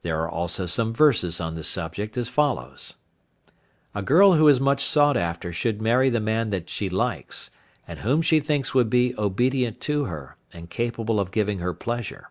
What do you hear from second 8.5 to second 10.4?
would be obedient to her,